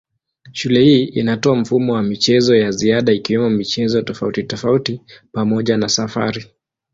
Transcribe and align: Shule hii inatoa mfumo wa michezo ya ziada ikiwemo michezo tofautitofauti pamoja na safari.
Shule 0.51 0.83
hii 0.83 1.03
inatoa 1.03 1.55
mfumo 1.55 1.93
wa 1.93 2.03
michezo 2.03 2.55
ya 2.55 2.71
ziada 2.71 3.11
ikiwemo 3.13 3.49
michezo 3.49 4.01
tofautitofauti 4.01 5.01
pamoja 5.31 5.77
na 5.77 5.89
safari. 5.89 6.45